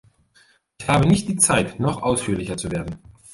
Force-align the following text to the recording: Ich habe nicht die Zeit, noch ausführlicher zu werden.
Ich 0.79 0.89
habe 0.89 1.05
nicht 1.07 1.27
die 1.29 1.35
Zeit, 1.35 1.79
noch 1.79 2.01
ausführlicher 2.01 2.57
zu 2.57 2.71
werden. 2.71 2.97